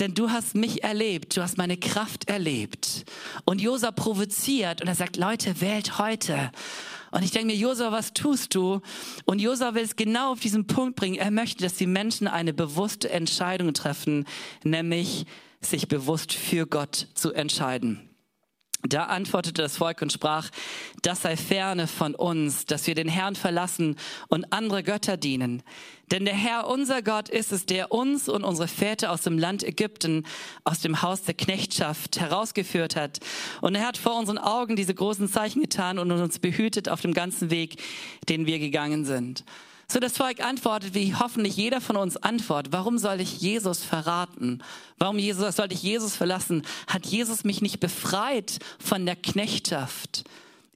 [0.00, 3.04] Denn du hast mich erlebt, du hast meine Kraft erlebt.
[3.44, 6.50] Und Josa provoziert und er sagt, Leute, wählt heute.
[7.12, 8.80] Und ich denke mir, Josa, was tust du?
[9.24, 11.14] Und Josa will es genau auf diesen Punkt bringen.
[11.14, 14.26] Er möchte, dass die Menschen eine bewusste Entscheidung treffen,
[14.64, 15.26] nämlich
[15.60, 18.13] sich bewusst für Gott zu entscheiden.
[18.86, 20.50] Da antwortete das Volk und sprach,
[21.00, 23.96] das sei ferne von uns, dass wir den Herrn verlassen
[24.28, 25.62] und andere Götter dienen.
[26.10, 29.62] Denn der Herr, unser Gott, ist es, der uns und unsere Väter aus dem Land
[29.62, 30.26] Ägypten,
[30.64, 33.20] aus dem Haus der Knechtschaft herausgeführt hat.
[33.62, 37.14] Und er hat vor unseren Augen diese großen Zeichen getan und uns behütet auf dem
[37.14, 37.82] ganzen Weg,
[38.28, 39.44] den wir gegangen sind.
[39.86, 44.62] So das Volk antwortet, wie hoffentlich jeder von uns antwortet, warum soll ich Jesus verraten?
[44.98, 46.62] Warum Jesus, soll ich Jesus verlassen?
[46.86, 50.24] Hat Jesus mich nicht befreit von der Knechtschaft?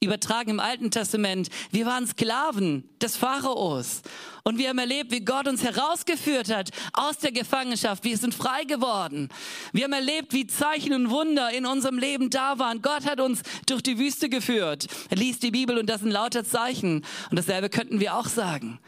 [0.00, 4.02] Übertragen im Alten Testament, wir waren Sklaven des Pharaos.
[4.44, 8.04] Und wir haben erlebt, wie Gott uns herausgeführt hat aus der Gefangenschaft.
[8.04, 9.28] Wir sind frei geworden.
[9.72, 12.80] Wir haben erlebt, wie Zeichen und Wunder in unserem Leben da waren.
[12.80, 14.86] Gott hat uns durch die Wüste geführt.
[15.10, 17.04] Er liest die Bibel und das sind lauter Zeichen.
[17.30, 18.78] Und dasselbe könnten wir auch sagen.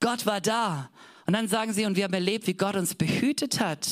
[0.00, 0.90] Gott war da.
[1.26, 3.86] Und dann sagen sie, und wir haben erlebt, wie Gott uns behütet hat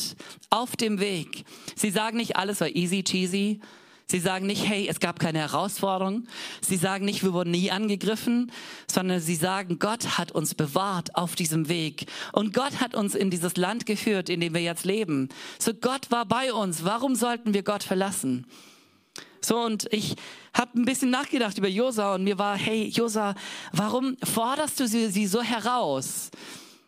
[0.49, 1.45] auf dem Weg.
[1.75, 3.61] Sie sagen nicht, alles war easy cheesy.
[4.09, 6.29] Sie sagen nicht, hey, es gab keine Herausforderung.
[6.61, 8.53] Sie sagen nicht, wir wurden nie angegriffen,
[8.89, 12.07] sondern sie sagen, Gott hat uns bewahrt auf diesem Weg.
[12.33, 15.29] Und Gott hat uns in dieses Land geführt, in dem wir jetzt leben.
[15.59, 16.85] So Gott war bei uns.
[16.85, 18.47] Warum sollten wir Gott verlassen?
[19.41, 20.15] So, und ich
[20.55, 23.35] habe ein bisschen nachgedacht über Josa und mir war, hey, Josa,
[23.73, 26.31] warum forderst du sie, sie so heraus?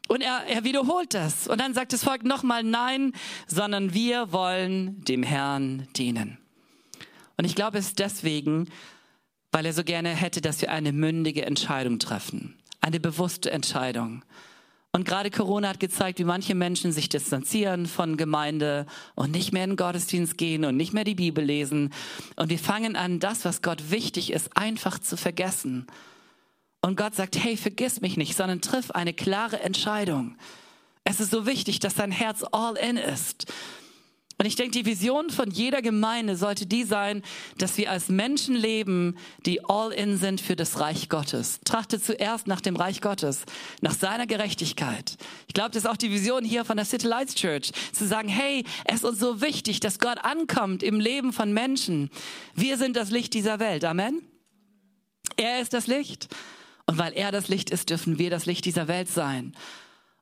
[0.07, 1.49] Und er, er wiederholt das.
[1.49, 3.13] Und dann sagt das Volk nochmal nein,
[3.49, 6.39] sondern wir wollen dem Herrn dienen.
[7.39, 8.69] Und ich glaube, es ist deswegen,
[9.51, 12.59] weil er so gerne hätte, dass wir eine mündige Entscheidung treffen.
[12.81, 14.23] Eine bewusste Entscheidung.
[14.93, 19.65] Und gerade Corona hat gezeigt, wie manche Menschen sich distanzieren von Gemeinde und nicht mehr
[19.65, 21.93] in den Gottesdienst gehen und nicht mehr die Bibel lesen.
[22.37, 25.87] Und wir fangen an, das, was Gott wichtig ist, einfach zu vergessen.
[26.81, 30.37] Und Gott sagt, hey, vergiss mich nicht, sondern triff eine klare Entscheidung.
[31.05, 33.53] Es ist so wichtig, dass dein Herz all in ist.
[34.41, 37.23] Und ich denke, die Vision von jeder Gemeinde sollte die sein,
[37.59, 41.59] dass wir als Menschen leben, die all in sind für das Reich Gottes.
[41.65, 43.43] Trachte zuerst nach dem Reich Gottes,
[43.81, 45.17] nach seiner Gerechtigkeit.
[45.49, 48.29] Ich glaube, das ist auch die Vision hier von der City Lights Church, zu sagen,
[48.29, 52.09] hey, es ist uns so wichtig, dass Gott ankommt im Leben von Menschen.
[52.55, 53.85] Wir sind das Licht dieser Welt.
[53.85, 54.23] Amen.
[55.37, 56.29] Er ist das Licht.
[56.87, 59.55] Und weil er das Licht ist, dürfen wir das Licht dieser Welt sein.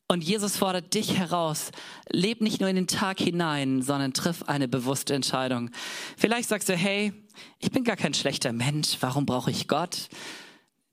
[0.08, 1.72] Und Jesus fordert dich heraus,
[2.10, 5.70] leb nicht nur in den Tag hinein, sondern triff eine bewusste Entscheidung.
[6.16, 7.12] Vielleicht sagst du, hey,
[7.58, 10.08] ich bin gar kein schlechter Mensch, warum brauche ich Gott?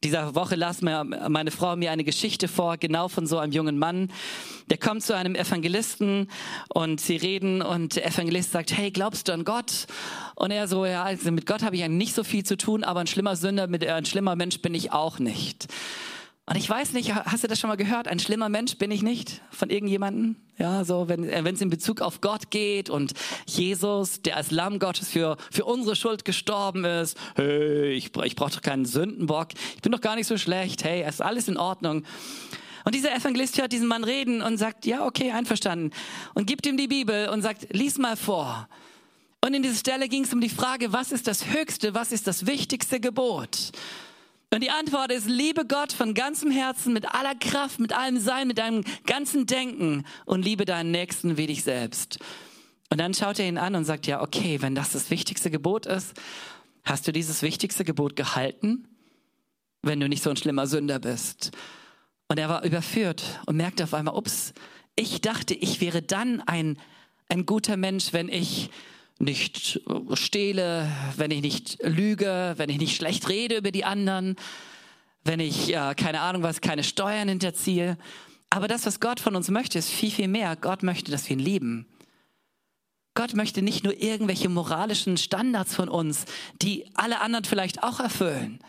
[0.04, 3.78] Dieser Woche las mir meine Frau mir eine Geschichte vor, genau von so einem jungen
[3.78, 4.12] Mann.
[4.72, 6.28] Der kommt zu einem Evangelisten
[6.74, 9.86] und sie reden und der Evangelist sagt, hey, glaubst du an Gott?
[10.36, 12.84] Und er so, ja, also mit Gott habe ich eigentlich nicht so viel zu tun,
[12.84, 15.68] aber ein schlimmer Sünder, mit ein schlimmer Mensch bin ich auch nicht.
[16.46, 18.10] Und ich weiß nicht, hast du das schon mal gehört?
[18.10, 20.36] Ein schlimmer Mensch bin ich nicht von irgendjemanden.
[20.58, 23.14] Ja, so wenn äh, es in Bezug auf Gott geht und
[23.48, 27.18] Jesus, der als Lamm Gottes für für unsere Schuld gestorben ist.
[27.36, 29.50] Hey, ich, ich brauche doch keinen Sündenbock.
[29.76, 30.84] Ich bin doch gar nicht so schlecht.
[30.84, 32.04] Hey, ist alles in Ordnung.
[32.84, 35.92] Und dieser Evangelist hört diesen Mann reden und sagt, ja, okay, einverstanden.
[36.34, 38.68] Und gibt ihm die Bibel und sagt, lies mal vor.
[39.40, 42.28] Und in dieser Stelle ging es um die Frage, was ist das höchste, was ist
[42.28, 43.72] das wichtigste Gebot?
[44.54, 48.48] Und die Antwort ist, liebe Gott von ganzem Herzen, mit aller Kraft, mit allem Sein,
[48.48, 52.20] mit deinem ganzen Denken und liebe deinen Nächsten wie dich selbst.
[52.92, 55.88] Und dann schaut er ihn an und sagt, ja, okay, wenn das das wichtigste Gebot
[55.88, 56.14] ist,
[56.84, 58.88] hast du dieses wichtigste Gebot gehalten,
[59.82, 61.50] wenn du nicht so ein schlimmer Sünder bist?
[62.28, 64.54] Und er war überführt und merkte auf einmal, ups,
[64.96, 66.78] ich dachte, ich wäre dann ein,
[67.28, 68.70] ein guter Mensch, wenn ich
[69.20, 69.82] nicht
[70.14, 74.36] stehle, wenn ich nicht lüge, wenn ich nicht schlecht rede über die anderen,
[75.24, 77.98] wenn ich, ja, keine Ahnung was, keine Steuern hinterziehe.
[78.50, 80.56] Aber das, was Gott von uns möchte, ist viel, viel mehr.
[80.56, 81.88] Gott möchte, dass wir ihn lieben.
[83.16, 86.26] Gott möchte nicht nur irgendwelche moralischen Standards von uns,
[86.62, 88.60] die alle anderen vielleicht auch erfüllen.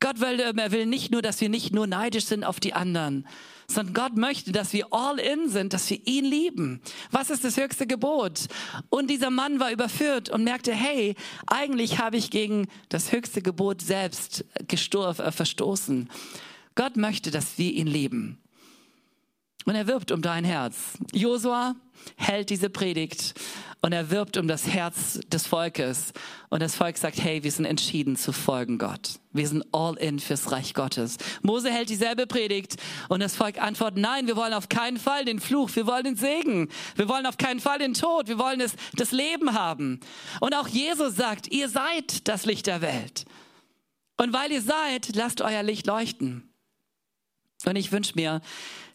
[0.00, 3.26] Gott will, er will nicht nur, dass wir nicht nur neidisch sind auf die anderen,
[3.68, 6.80] sondern Gott möchte, dass wir all in sind, dass wir ihn lieben.
[7.10, 8.46] Was ist das höchste Gebot?
[8.90, 11.14] Und dieser Mann war überführt und merkte, hey,
[11.46, 16.08] eigentlich habe ich gegen das höchste Gebot selbst äh, verstoßen.
[16.74, 18.38] Gott möchte, dass wir ihn lieben.
[19.64, 20.76] Und er wirbt um dein Herz.
[21.12, 21.74] Josua
[22.16, 23.34] hält diese Predigt
[23.82, 26.12] und er wirbt um das Herz des Volkes.
[26.48, 29.20] Und das Volk sagt, hey, wir sind entschieden zu folgen Gott.
[29.32, 31.18] Wir sind all in fürs Reich Gottes.
[31.42, 32.76] Mose hält dieselbe Predigt
[33.08, 36.16] und das Volk antwortet, nein, wir wollen auf keinen Fall den Fluch, wir wollen den
[36.16, 40.00] Segen, wir wollen auf keinen Fall den Tod, wir wollen das, das Leben haben.
[40.40, 43.24] Und auch Jesus sagt, ihr seid das Licht der Welt.
[44.16, 46.50] Und weil ihr seid, lasst euer Licht leuchten.
[47.66, 48.40] Und ich wünsche mir,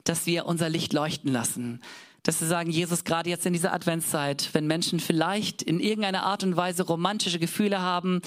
[0.03, 1.81] dass wir unser Licht leuchten lassen
[2.23, 6.43] dass wir sagen, Jesus, gerade jetzt in dieser Adventszeit, wenn Menschen vielleicht in irgendeiner Art
[6.43, 8.21] und Weise romantische Gefühle haben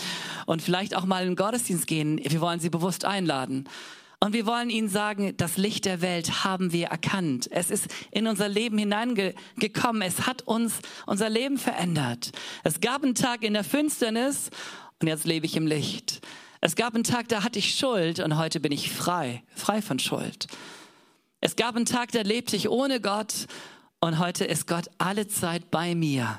[0.46, 3.68] und vielleicht auch mal in den Gottesdienst gehen, wir wollen sie bewusst einladen.
[4.20, 7.46] Und wir wollen ihnen sagen, das Licht der Welt haben wir erkannt.
[7.50, 10.00] Es ist in unser Leben hineingekommen.
[10.00, 12.32] Es hat uns unser Leben verändert.
[12.62, 14.48] Es gab einen Tag in der Finsternis
[15.00, 16.22] und jetzt lebe ich im Licht.
[16.62, 19.98] Es gab einen Tag, da hatte ich Schuld und heute bin ich frei, frei von
[19.98, 20.46] Schuld.
[21.42, 23.46] Es gab einen Tag, da lebte ich ohne Gott
[24.04, 26.38] und heute ist Gott alle Zeit bei mir.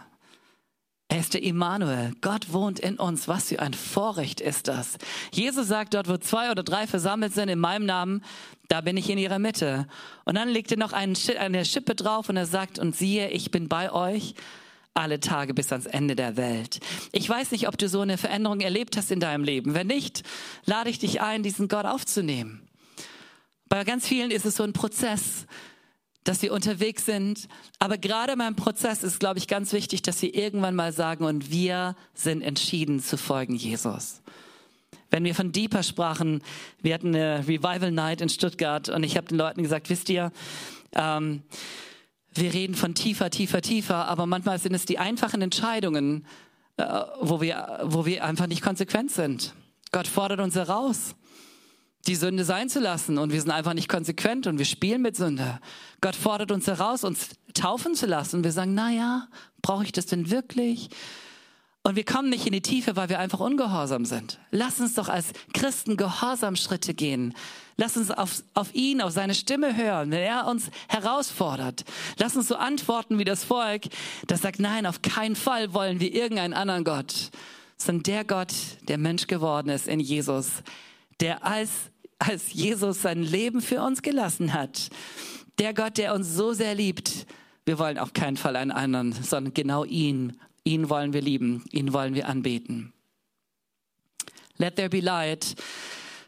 [1.07, 2.13] Er ist der Immanuel.
[2.21, 3.27] Gott wohnt in uns.
[3.27, 4.99] Was für ein Vorrecht ist das.
[5.31, 8.23] Jesus sagt, dort wo zwei oder drei versammelt sind in meinem Namen,
[8.67, 9.87] da bin ich in ihrer Mitte.
[10.25, 13.67] Und dann legt er noch eine Schippe drauf und er sagt, und siehe, ich bin
[13.67, 14.35] bei euch
[14.93, 16.79] alle Tage bis ans Ende der Welt.
[17.13, 19.73] Ich weiß nicht, ob du so eine Veränderung erlebt hast in deinem Leben.
[19.73, 20.21] Wenn nicht,
[20.65, 22.61] lade ich dich ein, diesen Gott aufzunehmen.
[23.69, 25.47] Bei ganz vielen ist es so ein Prozess
[26.25, 27.47] dass wir unterwegs sind.
[27.79, 31.49] Aber gerade beim Prozess ist, glaube ich, ganz wichtig, dass wir irgendwann mal sagen, und
[31.49, 34.21] wir sind entschieden zu folgen Jesus.
[35.11, 36.41] Wenn wir von Deeper sprachen,
[36.81, 40.31] wir hatten eine Revival Night in Stuttgart und ich habe den Leuten gesagt, wisst ihr,
[40.93, 41.43] ähm,
[42.33, 46.25] wir reden von tiefer, tiefer, tiefer, aber manchmal sind es die einfachen Entscheidungen,
[46.77, 46.83] äh,
[47.21, 49.53] wo, wir, wo wir einfach nicht konsequent sind.
[49.91, 51.15] Gott fordert uns heraus
[52.07, 55.15] die Sünde sein zu lassen und wir sind einfach nicht konsequent und wir spielen mit
[55.15, 55.59] Sünde.
[56.01, 58.37] Gott fordert uns heraus, uns taufen zu lassen.
[58.37, 59.27] Und wir sagen, na ja,
[59.61, 60.89] brauche ich das denn wirklich?
[61.81, 64.39] Und wir kommen nicht in die Tiefe, weil wir einfach ungehorsam sind.
[64.49, 67.35] Lass uns doch als Christen Gehorsamschritte gehen.
[67.77, 71.85] Lass uns auf, auf ihn, auf seine Stimme hören, wenn er uns herausfordert.
[72.17, 73.83] Lass uns so antworten wie das Volk,
[74.25, 77.29] das sagt, nein, auf keinen Fall wollen wir irgendeinen anderen Gott,
[77.77, 78.53] sondern der Gott,
[78.87, 80.63] der Mensch geworden ist in Jesus,
[81.19, 81.69] der als
[82.19, 84.89] als Jesus sein Leben für uns gelassen hat.
[85.59, 87.25] Der Gott, der uns so sehr liebt.
[87.65, 90.39] Wir wollen auf keinen Fall einen anderen, sondern genau ihn.
[90.63, 92.91] Ihn wollen wir lieben, ihn wollen wir anbeten.
[94.57, 95.55] Let there be light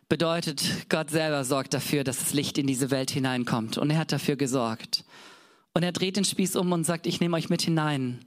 [0.09, 3.77] bedeutet, Gott selber sorgt dafür, dass das Licht in diese Welt hineinkommt.
[3.77, 5.03] Und er hat dafür gesorgt.
[5.73, 8.25] Und er dreht den Spieß um und sagt, ich nehme euch mit hinein.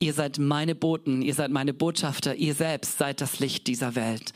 [0.00, 4.32] Ihr seid meine Boten, ihr seid meine Botschafter, ihr selbst seid das Licht dieser Welt.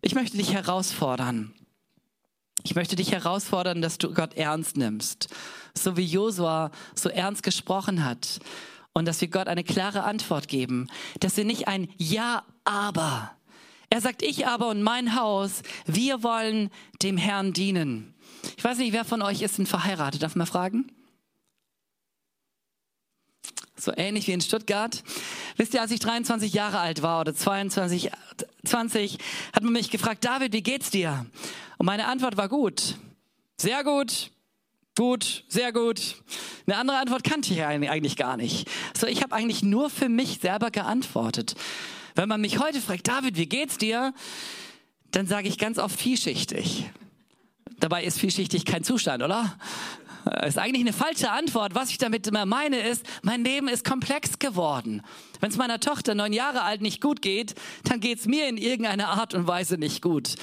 [0.00, 1.52] Ich möchte dich herausfordern.
[2.62, 5.28] Ich möchte dich herausfordern, dass du Gott ernst nimmst,
[5.74, 8.40] so wie Josua so ernst gesprochen hat
[8.92, 10.88] und dass wir Gott eine klare Antwort geben,
[11.20, 13.32] dass wir nicht ein Ja, aber.
[13.90, 16.70] Er sagt, ich aber und mein Haus, wir wollen
[17.02, 18.14] dem Herrn dienen.
[18.56, 20.22] Ich weiß nicht, wer von euch ist denn verheiratet?
[20.22, 20.90] Darf man fragen?
[23.76, 25.02] So ähnlich wie in Stuttgart.
[25.56, 28.10] Wisst ihr, als ich 23 Jahre alt war oder 22,
[28.64, 29.18] 20,
[29.52, 31.26] hat man mich gefragt, David, wie geht's dir?
[31.78, 32.96] Und meine Antwort war gut.
[33.56, 34.30] Sehr gut.
[34.96, 36.22] Gut, sehr gut.
[36.66, 38.68] Eine andere Antwort kannte ich eigentlich gar nicht.
[38.96, 41.56] So, ich habe eigentlich nur für mich selber geantwortet.
[42.14, 44.14] Wenn man mich heute fragt, David, wie geht's dir?
[45.10, 46.88] Dann sage ich ganz oft vielschichtig.
[47.80, 49.58] Dabei ist vielschichtig kein Zustand, oder?
[50.46, 51.74] Ist eigentlich eine falsche Antwort.
[51.74, 55.02] Was ich damit immer meine ist, mein Leben ist komplex geworden.
[55.40, 58.56] Wenn es meiner Tochter neun Jahre alt nicht gut geht, dann geht es mir in
[58.56, 60.36] irgendeiner Art und Weise nicht gut.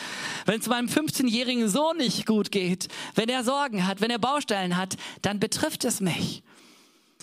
[0.45, 4.77] Wenn es meinem 15-jährigen Sohn nicht gut geht, wenn er Sorgen hat, wenn er Baustellen
[4.77, 6.43] hat, dann betrifft es mich.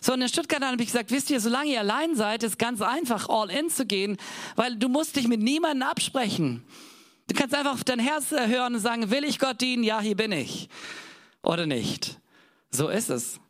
[0.00, 2.80] So, und in Stuttgart habe ich gesagt, wisst ihr, solange ihr allein seid, ist ganz
[2.80, 4.16] einfach, all in zu gehen,
[4.54, 6.62] weil du musst dich mit niemandem absprechen.
[7.26, 9.82] Du kannst einfach auf dein Herz hören und sagen, will ich Gott dienen?
[9.82, 10.68] Ja, hier bin ich.
[11.42, 12.18] Oder nicht.
[12.70, 13.40] So ist es.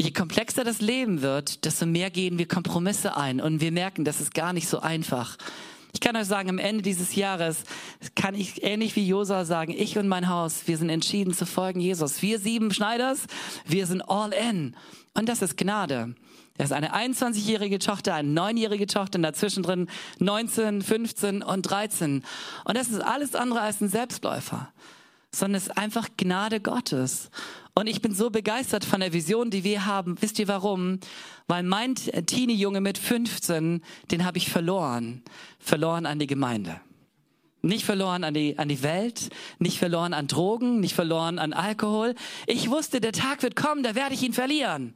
[0.00, 4.20] Je komplexer das Leben wird, desto mehr gehen wir Kompromisse ein und wir merken, das
[4.20, 5.36] ist gar nicht so einfach.
[5.92, 7.64] Ich kann euch sagen, am Ende dieses Jahres
[8.14, 11.80] kann ich ähnlich wie Josa sagen, ich und mein Haus, wir sind entschieden zu folgen
[11.80, 12.22] Jesus.
[12.22, 13.26] Wir sieben Schneiders,
[13.64, 14.76] wir sind all in.
[15.14, 16.14] Und das ist Gnade.
[16.58, 19.88] Er ist eine 21-jährige Tochter, eine 9-jährige Tochter und dazwischen drin
[20.18, 22.24] 19, 15 und 13.
[22.64, 24.68] Und das ist alles andere als ein Selbstläufer,
[25.32, 27.30] sondern es ist einfach Gnade Gottes.
[27.78, 30.20] Und ich bin so begeistert von der Vision, die wir haben.
[30.20, 30.98] Wisst ihr warum?
[31.46, 35.22] Weil mein Teenie-Junge mit 15, den habe ich verloren.
[35.60, 36.80] Verloren an die Gemeinde.
[37.62, 39.28] Nicht verloren an die, an die Welt,
[39.60, 42.16] nicht verloren an Drogen, nicht verloren an Alkohol.
[42.48, 44.92] Ich wusste, der Tag wird kommen, da werde ich ihn verlieren.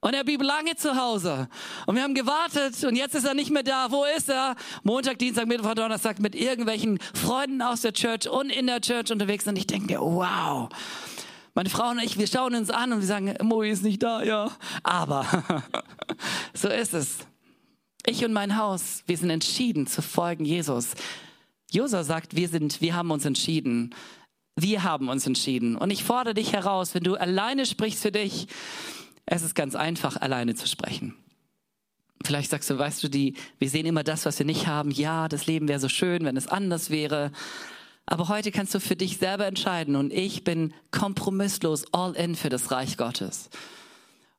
[0.00, 1.48] Und er blieb lange zu Hause.
[1.84, 3.90] Und wir haben gewartet und jetzt ist er nicht mehr da.
[3.90, 4.56] Wo ist er?
[4.84, 9.46] Montag, Dienstag, Mittwoch, Donnerstag mit irgendwelchen Freunden aus der Church und in der Church unterwegs.
[9.46, 10.70] Und ich denke mir, wow.
[11.54, 14.22] Meine Frau und ich, wir schauen uns an und wir sagen, Moi ist nicht da,
[14.22, 14.50] ja.
[14.82, 15.26] Aber
[16.54, 17.18] so ist es.
[18.06, 20.94] Ich und mein Haus, wir sind entschieden zu folgen Jesus.
[21.70, 23.94] Josa sagt, wir sind, wir haben uns entschieden.
[24.56, 25.76] Wir haben uns entschieden.
[25.76, 28.48] Und ich fordere dich heraus, wenn du alleine sprichst für dich,
[29.26, 31.14] es ist ganz einfach, alleine zu sprechen.
[32.24, 34.90] Vielleicht sagst du, weißt du, die, wir sehen immer das, was wir nicht haben.
[34.90, 37.30] Ja, das Leben wäre so schön, wenn es anders wäre.
[38.06, 42.48] Aber heute kannst du für dich selber entscheiden und ich bin kompromisslos all in für
[42.48, 43.48] das Reich Gottes.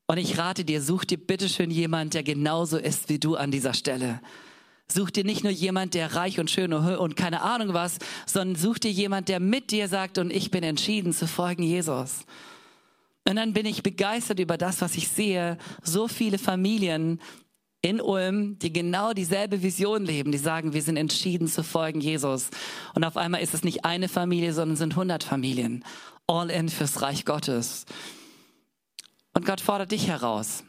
[0.06, 3.74] Und ich rate dir, such dir bitteschön jemand, der genauso ist wie du an dieser
[3.74, 4.20] Stelle.
[4.88, 8.80] Such dir nicht nur jemand, der reich und schön und keine Ahnung was, sondern such
[8.80, 12.26] dir jemand, der mit dir sagt, und ich bin entschieden zu folgen Jesus.
[13.28, 15.58] Und dann bin ich begeistert über das, was ich sehe.
[15.82, 17.22] So viele Familien,
[17.84, 22.50] in Ulm, die genau dieselbe Vision leben, die sagen, wir sind entschieden zu folgen Jesus.
[22.96, 25.84] Und auf einmal ist es nicht eine Familie, sondern sind 100 Familien.
[26.26, 27.86] All in fürs Reich Gottes.
[29.34, 30.64] Und Gott fordert dich heraus.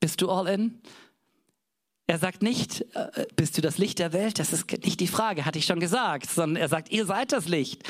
[0.00, 0.82] Bist du all in?
[2.06, 4.38] Er sagt nicht, äh, bist du das Licht der Welt?
[4.38, 7.48] Das ist nicht die Frage, hatte ich schon gesagt, sondern er sagt, ihr seid das
[7.48, 7.84] Licht.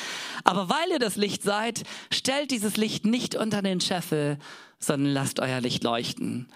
[0.44, 4.38] Aber weil ihr das Licht seid, stellt dieses Licht nicht unter den Scheffel,
[4.78, 6.48] sondern lasst euer Licht leuchten,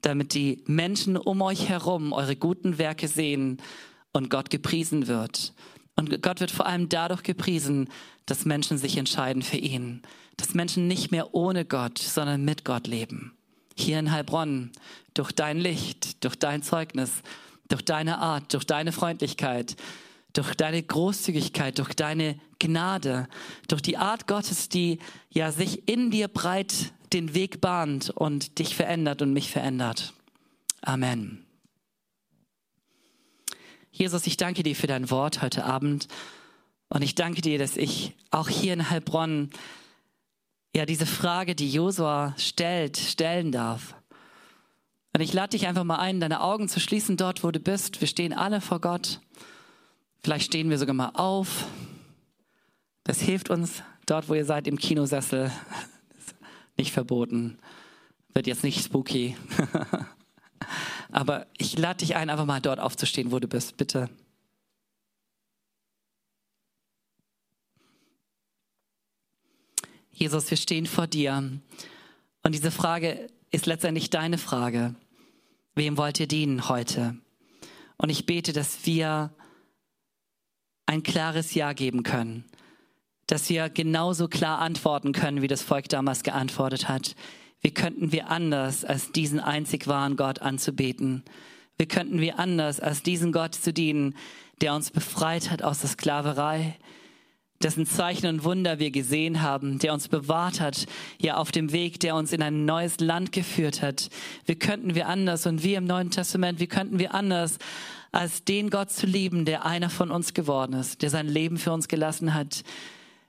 [0.00, 3.58] damit die Menschen um euch herum eure guten Werke sehen
[4.12, 5.52] und Gott gepriesen wird.
[5.96, 7.88] Und Gott wird vor allem dadurch gepriesen,
[8.26, 10.02] dass Menschen sich entscheiden für ihn.
[10.36, 13.32] Dass Menschen nicht mehr ohne Gott, sondern mit Gott leben.
[13.74, 14.70] Hier in Heilbronn,
[15.14, 17.10] durch dein Licht, durch dein Zeugnis,
[17.68, 19.76] durch deine Art, durch deine Freundlichkeit,
[20.32, 23.28] durch deine Großzügigkeit, durch deine Gnade,
[23.68, 24.98] durch die Art Gottes, die
[25.30, 30.14] ja sich in dir breit den Weg bahnt und dich verändert und mich verändert.
[30.82, 31.44] Amen.
[33.90, 36.08] Jesus, ich danke dir für dein Wort heute Abend
[36.88, 39.50] und ich danke dir, dass ich auch hier in Heilbronn
[40.74, 43.94] ja diese Frage, die Josua stellt, stellen darf.
[45.14, 48.02] Und ich lade dich einfach mal ein, deine Augen zu schließen dort, wo du bist.
[48.02, 49.20] Wir stehen alle vor Gott.
[50.22, 51.66] Vielleicht stehen wir sogar mal auf.
[53.04, 55.50] Das hilft uns dort, wo ihr seid, im Kinosessel.
[56.76, 57.58] Nicht verboten.
[58.34, 59.36] Wird jetzt nicht spooky.
[61.10, 63.76] Aber ich lade dich ein, einfach mal dort aufzustehen, wo du bist.
[63.76, 64.10] Bitte.
[70.12, 71.60] Jesus, wir stehen vor dir.
[72.42, 74.94] Und diese Frage ist letztendlich deine Frage.
[75.74, 77.16] Wem wollt ihr dienen heute?
[77.98, 79.34] Und ich bete, dass wir
[80.86, 82.44] ein klares Ja geben können.
[83.26, 87.14] Dass wir genauso klar antworten können, wie das Volk damals geantwortet hat.
[87.60, 91.24] Wie könnten wir anders, als diesen einzig wahren Gott anzubeten?
[91.78, 94.14] Wie könnten wir anders, als diesen Gott zu dienen,
[94.60, 96.76] der uns befreit hat aus der Sklaverei,
[97.62, 100.86] dessen Zeichen und Wunder wir gesehen haben, der uns bewahrt hat,
[101.20, 104.10] ja auf dem Weg, der uns in ein neues Land geführt hat.
[104.44, 107.58] Wie könnten wir anders und wir im Neuen Testament, wie könnten wir anders,
[108.12, 111.72] als den Gott zu lieben, der einer von uns geworden ist, der sein Leben für
[111.72, 112.62] uns gelassen hat,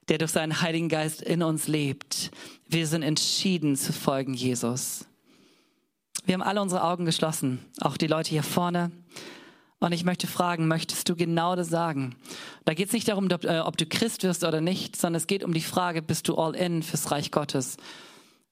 [0.10, 2.32] der durch seinen Heiligen Geist in uns lebt.
[2.68, 5.05] Wir sind entschieden zu folgen Jesus.
[6.26, 8.91] Wir haben alle unsere Augen geschlossen, auch die Leute hier vorne.
[9.80, 12.16] Und ich möchte fragen, möchtest du genau das sagen?
[12.66, 15.28] Da geht es nicht darum, ob, äh, ob, du Christ wirst oder nicht, sondern es
[15.28, 17.78] geht um die Frage, bist du all in fürs Reich Gottes?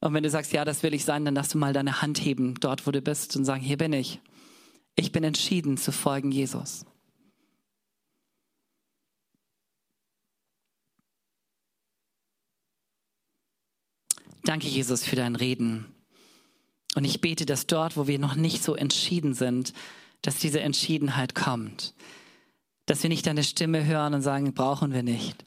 [0.02, 2.24] Und wenn du sagst, ja, das will ich sein, dann darfst du mal deine Hand
[2.24, 4.22] heben, dort wo du bist, und sagen, hier bin ich.
[4.96, 6.86] Ich bin entschieden zu folgen Jesus.
[14.46, 15.86] Danke, Jesus, für dein Reden.
[16.94, 19.74] Und ich bete, dass dort, wo wir noch nicht so entschieden sind,
[20.22, 21.96] dass diese Entschiedenheit kommt.
[22.86, 25.46] Dass wir nicht deine Stimme hören und sagen, brauchen wir nicht,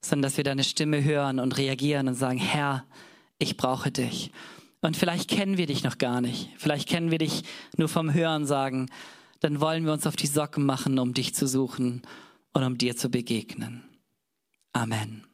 [0.00, 2.84] sondern dass wir deine Stimme hören und reagieren und sagen, Herr,
[3.38, 4.30] ich brauche dich.
[4.80, 6.48] Und vielleicht kennen wir dich noch gar nicht.
[6.56, 7.42] Vielleicht kennen wir dich
[7.76, 8.88] nur vom Hören sagen.
[9.40, 12.02] Dann wollen wir uns auf die Socken machen, um dich zu suchen
[12.52, 13.82] und um dir zu begegnen.
[14.72, 15.24] Amen.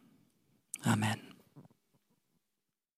[0.83, 1.34] Amen.